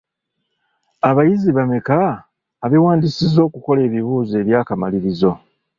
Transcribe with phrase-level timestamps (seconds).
[1.09, 1.97] Abayizi bameka
[2.65, 5.31] abeewandiisizza okukola ebibuuzo eby'akamalirizo?